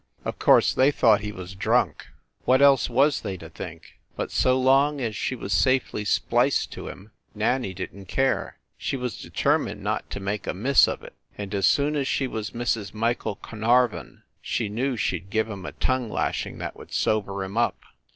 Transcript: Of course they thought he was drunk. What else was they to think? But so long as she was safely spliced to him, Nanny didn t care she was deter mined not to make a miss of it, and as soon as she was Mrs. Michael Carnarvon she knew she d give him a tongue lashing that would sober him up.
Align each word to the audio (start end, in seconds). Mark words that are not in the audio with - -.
Of 0.25 0.39
course 0.39 0.73
they 0.73 0.89
thought 0.89 1.21
he 1.21 1.31
was 1.31 1.53
drunk. 1.53 2.07
What 2.45 2.59
else 2.59 2.89
was 2.89 3.21
they 3.21 3.37
to 3.37 3.51
think? 3.51 3.99
But 4.15 4.31
so 4.31 4.59
long 4.59 4.99
as 4.99 5.15
she 5.15 5.35
was 5.35 5.53
safely 5.53 6.03
spliced 6.05 6.71
to 6.71 6.87
him, 6.87 7.11
Nanny 7.35 7.75
didn 7.75 8.05
t 8.07 8.11
care 8.15 8.57
she 8.79 8.97
was 8.97 9.21
deter 9.21 9.59
mined 9.59 9.81
not 9.83 10.09
to 10.09 10.19
make 10.19 10.47
a 10.47 10.55
miss 10.55 10.87
of 10.87 11.03
it, 11.03 11.13
and 11.37 11.53
as 11.53 11.67
soon 11.67 11.95
as 11.95 12.07
she 12.07 12.25
was 12.25 12.49
Mrs. 12.49 12.95
Michael 12.95 13.35
Carnarvon 13.35 14.23
she 14.41 14.69
knew 14.69 14.97
she 14.97 15.19
d 15.19 15.27
give 15.29 15.47
him 15.47 15.67
a 15.67 15.71
tongue 15.73 16.09
lashing 16.09 16.57
that 16.57 16.75
would 16.75 16.91
sober 16.91 17.43
him 17.43 17.55
up. 17.55 17.77